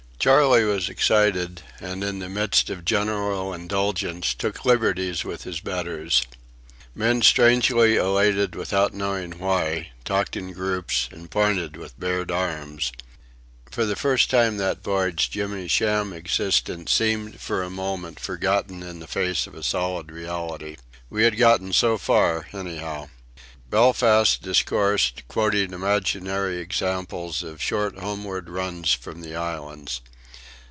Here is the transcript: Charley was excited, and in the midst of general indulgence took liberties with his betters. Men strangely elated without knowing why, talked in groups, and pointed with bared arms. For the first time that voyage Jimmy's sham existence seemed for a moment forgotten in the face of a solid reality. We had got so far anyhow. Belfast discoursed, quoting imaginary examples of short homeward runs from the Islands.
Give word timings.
Charley 0.21 0.63
was 0.65 0.87
excited, 0.87 1.63
and 1.79 2.03
in 2.03 2.19
the 2.19 2.29
midst 2.29 2.69
of 2.69 2.85
general 2.85 3.51
indulgence 3.55 4.35
took 4.35 4.63
liberties 4.65 5.25
with 5.25 5.45
his 5.45 5.59
betters. 5.61 6.21
Men 6.93 7.23
strangely 7.23 7.95
elated 7.95 8.53
without 8.53 8.93
knowing 8.93 9.39
why, 9.39 9.89
talked 10.05 10.37
in 10.37 10.51
groups, 10.53 11.09
and 11.11 11.31
pointed 11.31 11.75
with 11.75 11.99
bared 11.99 12.29
arms. 12.29 12.91
For 13.71 13.83
the 13.83 13.95
first 13.95 14.29
time 14.29 14.57
that 14.57 14.83
voyage 14.83 15.31
Jimmy's 15.31 15.71
sham 15.71 16.13
existence 16.13 16.91
seemed 16.91 17.39
for 17.39 17.63
a 17.63 17.71
moment 17.71 18.19
forgotten 18.19 18.83
in 18.83 18.99
the 18.99 19.07
face 19.07 19.47
of 19.47 19.55
a 19.55 19.63
solid 19.63 20.11
reality. 20.11 20.75
We 21.09 21.23
had 21.23 21.35
got 21.35 21.61
so 21.73 21.97
far 21.97 22.47
anyhow. 22.53 23.09
Belfast 23.71 24.39
discoursed, 24.39 25.27
quoting 25.27 25.73
imaginary 25.73 26.57
examples 26.59 27.41
of 27.41 27.61
short 27.63 27.97
homeward 27.97 28.49
runs 28.49 28.91
from 28.93 29.21
the 29.21 29.35
Islands. 29.35 30.01